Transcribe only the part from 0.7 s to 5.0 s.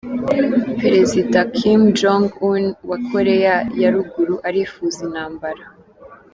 Perezida Kim Jong Un wa Koreya ya Ruguru arifuza